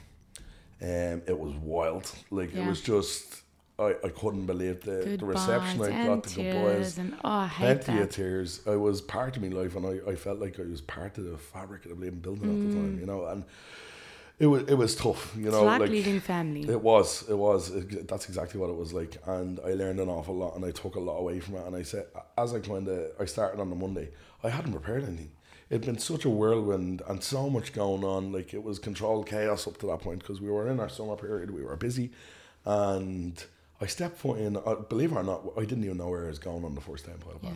[0.82, 2.10] Um, it was wild.
[2.30, 3.42] Like it was just,
[3.78, 6.98] I, I couldn't believe the, the reception I got, the tears goodbyes.
[6.98, 8.60] and oh, I hate Plenty of tears.
[8.66, 11.24] I was part of my life, and I, I felt like I was part of
[11.24, 12.98] the fabric of the building at the time.
[12.98, 13.44] You know, and
[14.38, 15.34] it was it was tough.
[15.36, 15.46] You Mm.
[15.48, 16.62] It's know, like, like leaving family.
[16.62, 17.70] it was, it was.
[17.70, 20.70] It, that's exactly what it was like, and I learned an awful lot, and I
[20.70, 21.66] took a lot away from it.
[21.66, 22.06] And I said,
[22.38, 24.08] as I kind of, I started on the Monday,
[24.42, 25.32] I hadn't prepared anything.
[25.68, 28.30] It'd been such a whirlwind and so much going on.
[28.32, 31.16] Like it was controlled chaos up to that point because we were in our summer
[31.16, 32.10] period, we were busy,
[32.64, 33.44] and
[33.80, 34.56] I stepped foot in.
[34.56, 36.80] Uh, believe it or not, I didn't even know where I was going on the
[36.80, 37.52] first day in Pilot Path.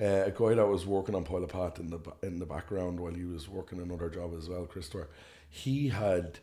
[0.00, 3.12] Uh, a guy that was working on Pilot Path in the in the background while
[3.14, 5.08] he was working another job as well, Christopher.
[5.48, 6.38] He had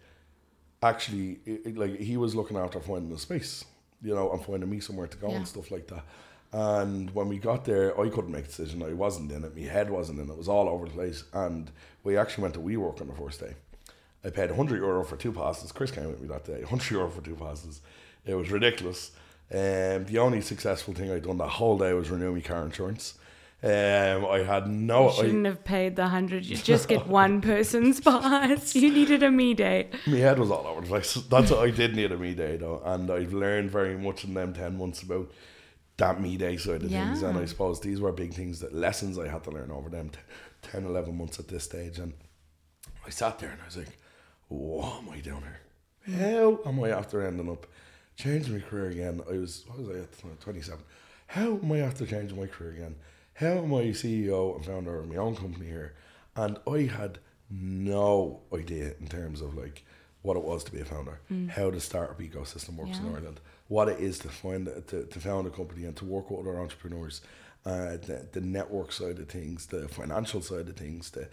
[0.82, 3.66] actually it, it- like he was looking after finding a space,
[4.02, 5.38] you know, and finding me somewhere to go Yeah.
[5.38, 6.04] and stuff like that.
[6.52, 8.84] And when we got there, I couldn't make a decision.
[8.84, 9.56] I wasn't in it.
[9.56, 10.32] My head wasn't in it.
[10.34, 11.24] It was all over the place.
[11.34, 11.72] And
[12.04, 13.56] we actually went to WeWork on the first day.
[14.24, 15.72] I paid 100 euro for two passes.
[15.72, 16.60] Chris came with me that day.
[16.62, 17.82] 100 euro for two passes.
[18.26, 19.12] It was ridiculous.
[19.52, 23.16] Um, the only successful thing I'd done that whole day was renew my car insurance.
[23.62, 25.04] Um, I had no.
[25.04, 26.46] You I, shouldn't have paid the hundred.
[26.46, 28.76] You just get one person's pass.
[28.76, 29.90] You needed a me day.
[30.06, 31.14] My head was all over the place.
[31.14, 34.34] That's what I did need a me day though, and I've learned very much in
[34.34, 35.32] them ten months about
[35.96, 37.22] that me day side of things.
[37.22, 40.10] And I suppose these were big things that lessons I had to learn over them
[40.10, 40.20] t-
[40.64, 42.00] 10, 11 months at this stage.
[42.00, 42.14] And
[43.06, 43.98] I sat there and I was like,
[44.48, 46.18] "What am I doing here?
[46.18, 47.68] How am I after ending up
[48.16, 50.84] changing my career again?" I was what was I at twenty seven?
[51.28, 52.96] How am I after changing my career again?
[53.36, 55.94] How am I CEO and founder of my own company here?
[56.36, 59.84] And I had no idea in terms of like
[60.22, 63.90] what it was to be a founder, how the startup ecosystem works in Ireland, what
[63.90, 67.22] it is to find to, to found a company and to work with other entrepreneurs,
[67.66, 71.28] uh, the, the network side of things, the financial side of things, the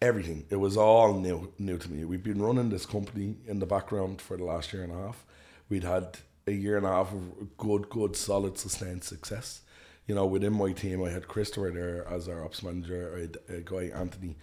[0.00, 0.44] everything.
[0.50, 2.04] It was all new new to me.
[2.04, 5.24] We've been running this company in the background for the last year and a half.
[5.68, 9.62] We'd had a year and a half of good, good, solid, sustained success.
[10.06, 13.14] You know, within my team, I had Christopher there as our ops manager.
[13.16, 14.36] I had a guy, Anthony,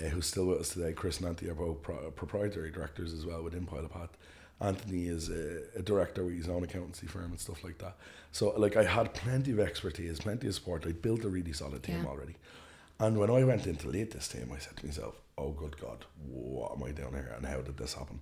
[0.00, 0.92] uh, who's still with us today.
[0.92, 4.10] Chris and Anthony are both pro- proprietary directors as well within Pilot Path.
[4.60, 7.96] Anthony is a, a director with his own accountancy firm and stuff like that.
[8.32, 10.84] So, like, I had plenty of expertise, plenty of support.
[10.86, 12.10] I built a really solid team Yeah.
[12.10, 12.34] already.
[13.00, 15.80] And when I went in to lead this team, I said to myself, "Oh, good
[15.80, 17.32] God, what am I doing here?
[17.36, 18.20] And how did this happen?"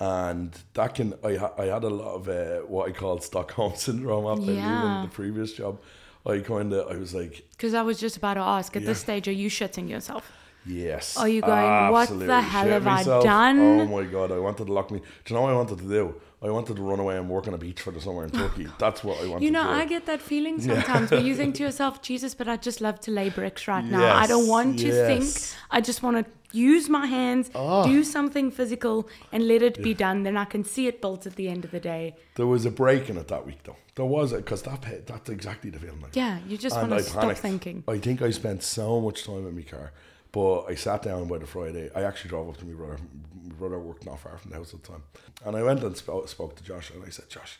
[0.00, 3.74] And that can I ha- I had a lot of uh, what I called Stockholm
[3.86, 4.82] syndrome after Yeah.
[4.82, 5.78] leaving the previous job.
[6.26, 8.98] I kind of I was like, Because I was just about to ask, at this
[9.00, 10.30] stage, are you shitting yourself?
[10.66, 11.16] Yes.
[11.16, 13.58] Are you going, "What the hell shit have I done?
[13.58, 14.98] Oh my god, I wanted to lock me.
[14.98, 16.14] Do you know what I wanted to do?
[16.42, 18.66] I wanted to run away and work on a beach for the summer in Turkey.
[18.78, 19.70] That's what I wanted You know, to.
[19.70, 23.00] I get that feeling sometimes where you think to yourself, Jesus, but I just love
[23.00, 24.14] to lay bricks right now.
[24.16, 25.06] I don't Yes, want to yes.
[25.46, 25.58] think.
[25.70, 27.84] I just want to use my hands, Ah.
[27.86, 30.22] do something physical, and let it be done.
[30.22, 32.14] Then I can see it built at the end of the day.
[32.34, 33.76] There was a break in it that week though.
[33.94, 36.00] There was it because that that's exactly the feeling.
[36.00, 36.16] Like.
[36.16, 37.40] Yeah, you just want to stop panicked.
[37.40, 37.84] thinking.
[37.88, 39.92] I think I spent so much time in my car,
[40.32, 41.90] but I sat down by the Friday.
[41.94, 42.98] I actually drove up to my brother.
[43.44, 45.02] My brother worked not far from the house at the time,
[45.44, 47.58] and I went and spoke, spoke to Josh, and I said, Josh,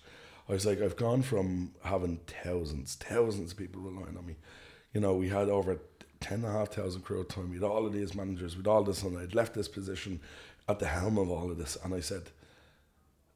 [0.48, 4.37] I was like, I've gone from having thousands, thousands of people relying on me.
[4.94, 5.79] You know, we had over
[6.20, 7.50] ten and a half thousand the time.
[7.50, 10.20] We had all of these managers, with all this, and I'd left this position
[10.68, 12.30] at the helm of all of this, and I said,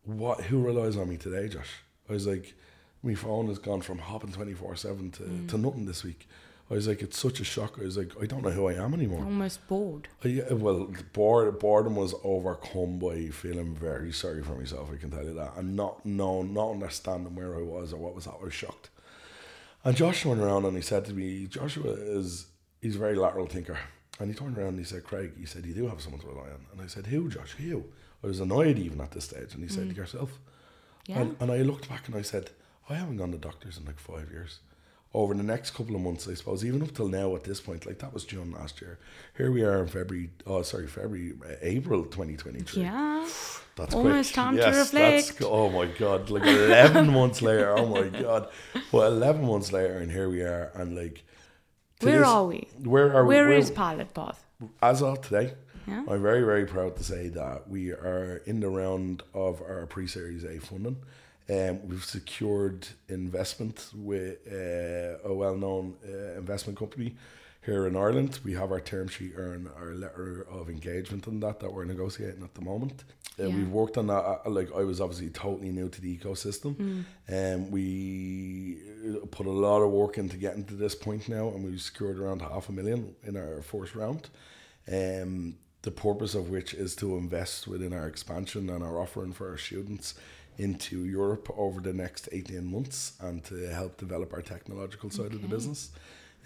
[0.04, 1.70] what who relies on me today, Josh?
[2.08, 2.54] I was like,
[3.02, 5.48] my phone has gone from hopping twenty four seven to mm.
[5.48, 6.28] to nothing this week.
[6.70, 7.78] I was like, it's such a shock.
[7.78, 9.22] I was like, I don't know who I am anymore.
[9.22, 10.08] Almost bored.
[10.24, 14.88] I, yeah, well, the bored, boredom was overcome by feeling very sorry for myself.
[14.90, 18.14] I can tell you that, and not knowing, not understanding where I was or what
[18.14, 18.26] was.
[18.26, 18.88] I was shocked.
[19.84, 22.46] And Josh went around and he said to me, Joshua is
[22.84, 23.78] he's a very lateral thinker.
[24.20, 26.26] And he turned around and he said, Craig, he said, you do have someone to
[26.28, 26.66] rely on.
[26.72, 27.52] And I said, who, Josh?
[27.52, 27.84] Who?
[28.22, 29.54] I was annoyed even at this stage.
[29.54, 30.38] And he said, yourself.
[31.06, 31.20] Yeah.
[31.20, 32.50] And, and I looked back and I said,
[32.88, 34.60] I haven't gone to doctors in like five years.
[35.14, 37.86] Over the next couple of months, I suppose, even up till now at this point,
[37.86, 38.98] like that was June last year.
[39.36, 42.82] Here we are in February, oh, sorry, February, uh, April 2023.
[42.82, 43.26] yeah.
[43.76, 44.34] That's Almost quick.
[44.34, 45.42] time to yes, that's- reflect.
[45.52, 48.48] oh my God, like 11 months later, oh my God.
[48.92, 51.22] Well, 11 months later, and here we are, and like, to
[52.04, 52.68] Where this- are we?
[52.82, 53.56] Where are Where we?
[53.56, 54.44] is Pilot Path?
[54.82, 55.54] as of today,
[55.86, 56.04] Yeah.
[56.08, 60.06] I'm very, very proud to say that we are in the round of our pre
[60.06, 60.96] Series A funding.
[61.50, 67.16] Um, we've secured investment with uh, a well known uh, investment company
[67.64, 68.40] here in Ireland.
[68.44, 72.42] We have our term sheet and our letter of engagement on that that we're negotiating
[72.42, 73.04] at the moment.
[73.38, 73.56] Uh, Yeah.
[73.56, 74.22] We've worked on that.
[74.24, 79.50] uh, Like I was obviously totally new to the ecosystem, and we uh, put a
[79.50, 82.72] lot of work into getting to this point now, and we've secured around half a
[82.72, 84.28] million in our first round.
[84.90, 89.50] Um, the purpose of which is to invest within our expansion and our offering for
[89.50, 90.14] our students
[90.56, 95.42] into Europe over the next 18 months and to help develop our technological side of
[95.42, 95.90] the business.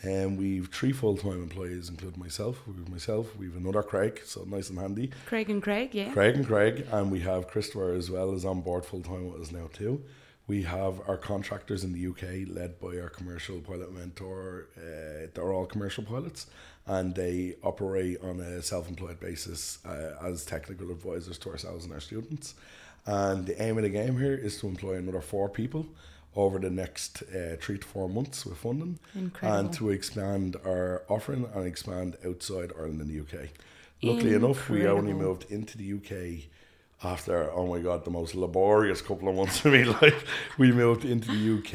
[0.02, 2.62] And we've three full time employees, including myself.
[2.66, 5.10] We've myself, we've another Craig, so nice and handy.
[5.26, 6.12] Craig and Craig, yeah.
[6.12, 9.40] Craig and Craig, and we have Christopher as well as on board full time with
[9.40, 10.02] us now too.
[10.46, 14.68] We have our contractors in the UK led by our commercial pilot mentor.
[14.78, 16.46] Uh, they're all commercial pilots,
[16.86, 22.00] and they operate on a self-employed basis uh, as technical advisors to ourselves and our
[22.00, 22.54] students.
[23.04, 25.86] And the aim of the game here is to employ another four people
[26.38, 29.58] over the next uh, three to four months with funding, Incredible.
[29.58, 33.48] and to expand our offering and expand outside Ireland and the UK.
[34.02, 36.44] Luckily enough, we only moved into the UK
[37.02, 40.24] after oh my god the most laborious couple of months of my life
[40.58, 41.72] we moved into the uk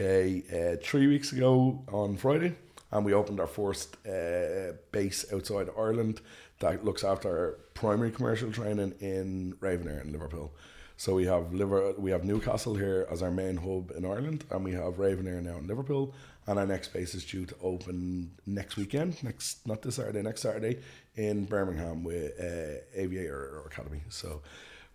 [0.53, 2.53] uh, three weeks ago on friday
[2.91, 6.19] and we opened our first uh, base outside ireland
[6.59, 10.53] that looks after primary commercial training in ravenair in liverpool
[10.97, 14.63] so we have Liver- we have newcastle here as our main hub in ireland and
[14.63, 16.13] we have ravenair now in liverpool
[16.47, 20.41] and our next base is due to open next weekend next not this saturday next
[20.41, 20.79] saturday
[21.15, 24.41] in birmingham with uh, aviator academy so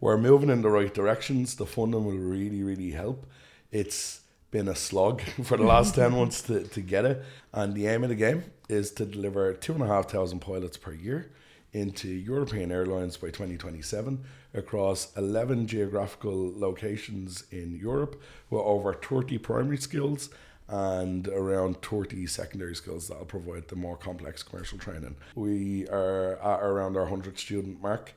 [0.00, 1.56] we're moving in the right directions.
[1.56, 3.26] The funding will really, really help.
[3.72, 7.24] It's been a slog for the last 10 months to, to get it.
[7.52, 11.32] And the aim of the game is to deliver 2,500 pilots per year
[11.72, 19.76] into European airlines by 2027 across 11 geographical locations in Europe with over 30 primary
[19.76, 20.30] skills
[20.68, 25.16] and around 30 secondary skills that'll provide the more complex commercial training.
[25.34, 28.12] We are at around our 100 student mark.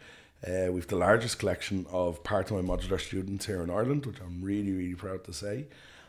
[0.45, 4.71] Uh, we've the largest collection of part-time modular students here in Ireland, which I'm really,
[4.71, 5.67] really proud to say.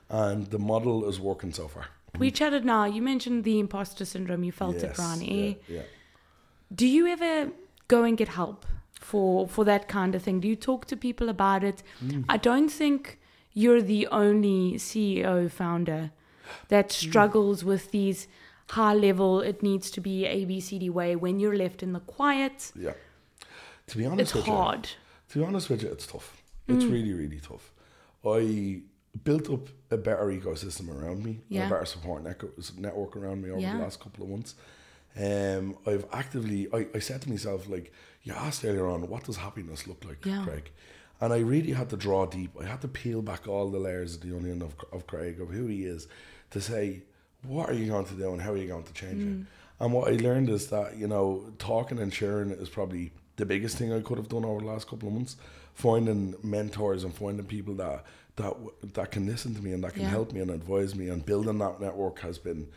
[0.08, 1.86] And the model is working so far.
[2.18, 2.84] We chatted now.
[2.84, 4.44] You mentioned the imposter syndrome.
[4.44, 5.60] You felt it, Yes, Ronnie.
[5.68, 5.82] Yeah, yeah.
[6.74, 7.50] Do you ever
[7.88, 8.64] go and get help
[9.00, 10.40] for for that kind of thing?
[10.40, 11.82] Do you talk to people about it?
[12.04, 12.24] Mm.
[12.28, 13.18] I don't think
[13.52, 16.10] you're the only CEO founder
[16.68, 16.92] that Mm.
[17.08, 18.26] struggles with these
[18.70, 19.40] high level.
[19.40, 21.16] It needs to be A B C D way.
[21.16, 22.94] When you're left in the quiet, yeah.
[23.88, 24.88] To be honest it's with you, hard.
[25.30, 26.42] To be honest with you, it's tough.
[26.68, 26.92] It's Mm.
[26.92, 27.72] really, really tough.
[28.24, 28.82] I
[29.24, 31.66] built up a better ecosystem around me, Yeah.
[31.66, 33.76] a better support network, network around me over Yeah.
[33.76, 34.54] the last couple of months.
[35.18, 39.36] Um, I've actively, I, I said to myself, like, you asked earlier on, what does
[39.36, 40.44] happiness look like, Yeah.
[40.44, 40.70] Craig?
[41.20, 42.50] And I really had to draw deep.
[42.60, 45.50] I had to peel back all the layers of the onion of, of Craig, of
[45.50, 46.08] who he is,
[46.50, 47.02] to say,
[47.42, 49.42] what are you going to do and how are you going to change Mm.
[49.42, 49.46] it?
[49.80, 53.76] And what I learned is that, you know, talking and sharing is probably the biggest
[53.76, 55.36] thing I could have done over the last couple of months.
[55.74, 58.04] Finding mentors and finding people that
[58.36, 58.54] that
[58.94, 60.10] that can listen to me and that can Yeah.
[60.10, 62.68] help me and advise me and building that network has been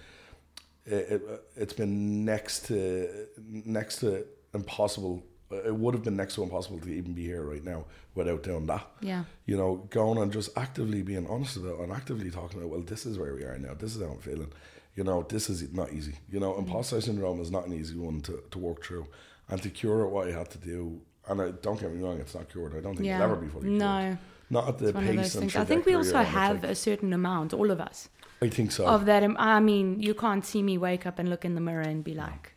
[0.86, 5.24] it, it, it's been next to next to impossible.
[5.52, 8.66] It would have been next to impossible to even be here right now without doing
[8.66, 9.26] that Yeah.
[9.46, 12.82] you know, going and just actively being honest about it and actively talking about, well,
[12.82, 13.74] this is where we are now.
[13.76, 14.52] This is how I'm feeling.
[14.96, 16.16] You know, this is not easy.
[16.30, 16.68] You know, mm-hmm.
[16.68, 19.06] imposter syndrome is not an easy one to, to work through.
[19.50, 22.20] And to cure it, what I had to do, and I, don't get me wrong,
[22.20, 22.74] it's not cured.
[22.76, 23.18] I don't think Yeah.
[23.18, 23.80] it'll ever be fully cured.
[23.80, 24.18] No,
[24.50, 25.56] Not at the pace and.
[25.56, 28.10] I think we also have a certain amount, all of us,
[28.42, 28.86] Oh, I think so.
[28.86, 29.24] of that.
[29.24, 32.04] Um, I mean, you can't see me wake up and look in the mirror and
[32.04, 32.54] be like,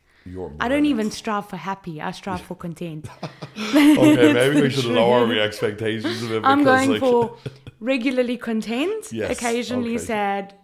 [0.61, 2.03] I don't even strive for happy.
[2.03, 3.07] I strive for content.
[3.57, 6.45] okay, maybe we should lower my expectations a bit.
[6.45, 7.37] I'm because, going like, for
[7.81, 10.05] regularly content, Yes, occasionally okay.
[10.05, 10.55] sad,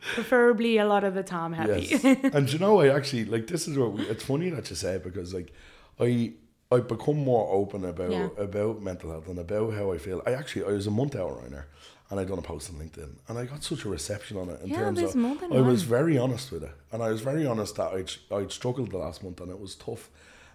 [0.00, 1.86] preferably a lot of the time happy.
[1.90, 2.04] Yes.
[2.04, 4.94] and you know, I actually like this is what we, it's funny that you say
[4.94, 5.52] it because like
[6.00, 6.32] I
[6.72, 8.28] I've become more open about Yeah.
[8.36, 10.22] about mental health and about how I feel.
[10.26, 11.64] I actually I was a month out right now
[12.10, 14.60] and I done a post on LinkedIn and I got such a reception on it
[14.62, 17.10] in Yeah, terms there's of more than I was very honest with it and I
[17.10, 20.08] was very honest that I'd, I'd struggled the last month and it was tough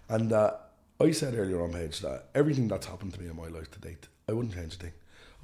[0.08, 3.48] and that I said earlier on Paige that everything that's happened to me in my
[3.48, 4.92] life to date I wouldn't change a thing.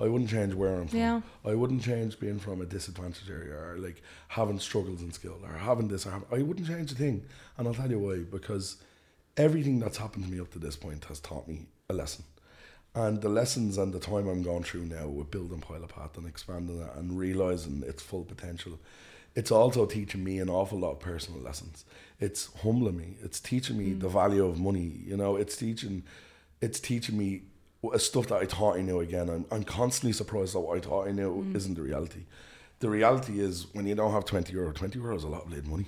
[0.01, 0.99] I wouldn't change where I'm from.
[0.99, 1.21] Yeah.
[1.44, 5.53] I wouldn't change being from a disadvantaged area or like having struggles in skill or
[5.59, 7.25] having this or having, I wouldn't change a thing.
[7.57, 8.77] And I'll tell you why, because
[9.37, 12.25] everything that's happened to me up to this point has taught me a lesson.
[12.94, 16.27] And the lessons and the time I'm going through now with building Pilot Path and
[16.27, 18.79] expanding it and realizing its full potential,
[19.35, 21.85] it's also teaching me an awful lot of personal lessons.
[22.18, 23.16] It's humbling me.
[23.22, 24.01] It's teaching me mm.
[24.01, 25.01] the value of money.
[25.07, 26.03] You know, it's teaching,
[26.61, 27.42] it's teaching me
[27.85, 29.01] uh, stuff that I thought I knew.
[29.01, 31.55] Again, I'm, I'm constantly surprised that what I thought I knew mm.
[31.55, 32.24] isn't the reality.
[32.81, 35.48] The reality is when you don't have twenty euro, twenty euro is a lot of
[35.48, 35.87] bleeding money.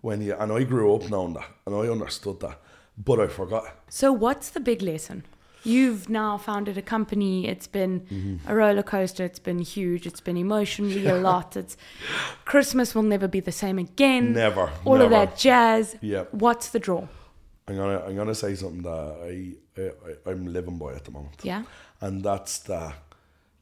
[0.00, 2.60] When you and I grew up knowing that, and I understood that,
[2.98, 3.64] but I forgot.
[3.88, 5.24] So, what's the big lesson?
[5.64, 7.46] You've now founded a company.
[7.46, 8.48] It's been Mm-hmm.
[8.50, 9.24] a roller coaster.
[9.24, 10.06] It's been huge.
[10.06, 11.56] It's been emotionally a lot.
[11.56, 11.76] It's
[12.44, 14.32] Christmas will never be the same again.
[14.32, 15.96] Never, All of that jazz.
[16.00, 16.24] Yeah.
[16.32, 17.06] What's the draw?
[17.68, 18.90] I'm gonna I'm gonna say something that
[19.30, 19.84] I, I
[20.28, 21.36] I- I'm living by at the moment.
[21.42, 21.62] Yeah.
[22.00, 22.94] and that's that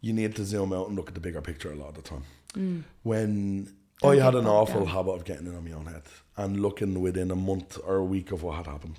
[0.01, 2.03] you need to zoom out and look at the bigger picture a lot of the
[2.03, 2.25] time.
[2.55, 2.83] Mm.
[3.03, 3.69] When
[4.01, 4.95] Don't I had an awful down.
[4.95, 6.03] habit of getting in on my own head
[6.39, 8.97] and looking within a month or a week of what had happened.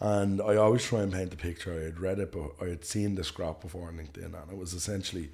[0.00, 1.72] And I always try and paint the picture.
[1.72, 4.58] I had read it, but I had seen this graph before on LinkedIn, and it
[4.58, 5.30] was essentially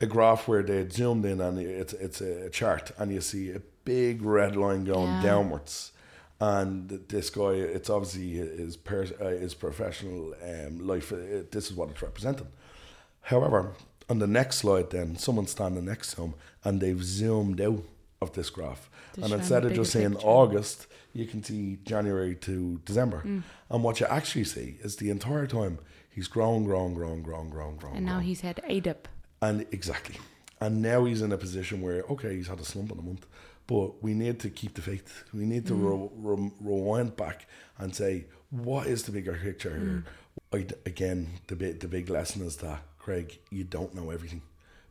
[0.00, 3.50] a graph where they had zoomed in and it's it's a chart, and you see
[3.50, 5.22] a big red line going Yeah.
[5.22, 5.92] downwards.
[6.40, 11.12] And this guy, it's obviously his pers- uh, his professional um, life.
[11.12, 12.46] Uh, this is what it's representing.
[13.22, 13.72] However,
[14.08, 17.82] on the next slide, then someone's standing next to him, and they've zoomed out
[18.22, 18.88] of this graph.
[19.14, 20.26] To and instead of just saying picture.
[20.28, 23.22] August, you can see January to December.
[23.24, 23.42] Mm.
[23.70, 25.78] And what you actually see is the entire time
[26.10, 27.96] he's grown, grown, grown, grown, grown, grown.
[27.96, 28.24] And now grown.
[28.24, 29.08] he's had a up.
[29.40, 30.16] And exactly.
[30.60, 33.26] And now he's in a position where, okay, he's had a slump in a month,
[33.68, 35.24] but we need to keep the faith.
[35.32, 37.46] We need to re- re- rewind back
[37.78, 40.04] and say, what is the bigger picture here?
[40.52, 44.42] I, again, the big, the big lesson is that, Craig, you don't know everything.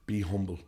[0.05, 0.59] Be humble.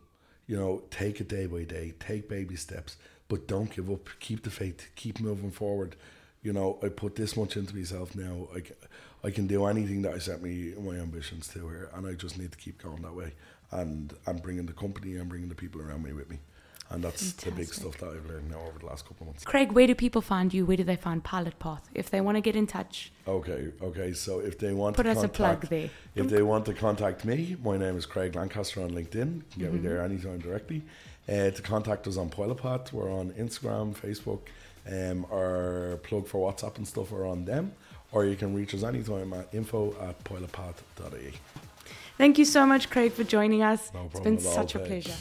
[0.46, 2.96] You know, take it day by day, take baby steps,
[3.30, 4.10] but don't give up.
[4.20, 5.96] Keep the faith, keep moving forward.
[6.42, 8.48] You know, I put this much into myself now.
[8.54, 8.74] I, ca-
[9.24, 12.38] I can do anything that I set me my ambitions to here, and I just
[12.38, 13.32] need to keep going that way.
[13.70, 16.38] And I'm bringing the company, I'm bringing the people around me with me,
[16.90, 19.44] and that's the big stuff that I've learned now over the last couple of months.
[19.44, 20.64] Craig, where do people find you?
[20.66, 21.84] Where do they find Pilot Path?
[21.94, 24.12] If they want to get in touch, Okay, okay.
[24.14, 25.90] So if they want put to us a plug there.
[26.16, 29.30] if they want to contact me, my name is Craig Lancaster on LinkedIn.
[29.36, 29.74] You can get Mm-hmm.
[29.76, 30.82] me there anytime directly.
[31.30, 34.40] Uh, to contact us on Pilot Path, we're on Instagram, Facebook,
[34.90, 37.72] um, our plug for WhatsApp and stuff are on them.
[38.12, 41.32] or you can reach us anytime at info at pilotpath.ie.
[42.18, 43.92] Thank you so much, Craig, for joining us.
[43.94, 45.14] No it's been at all, such a pleasure.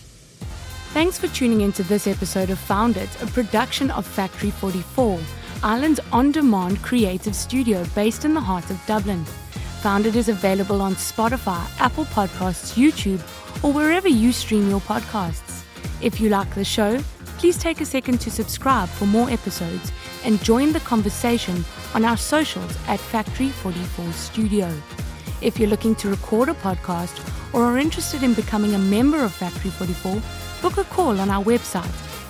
[0.91, 5.19] Thanks for tuning into this episode of Found It, a production of Factory 44,
[5.63, 9.23] Ireland's on demand creative studio based in the heart of Dublin.
[9.83, 13.21] Found It is available on Spotify, Apple Podcasts, YouTube,
[13.63, 15.48] or wherever you stream your podcasts.
[16.01, 16.99] If you like the show,
[17.37, 19.91] please take a second to subscribe for more episodes
[20.23, 24.71] and join the conversation on our socials at Factory 44 Studio.
[25.41, 27.19] If you're looking to record a podcast
[27.53, 30.21] or are interested in becoming a member of Factory 44,
[30.61, 31.83] book a call on our website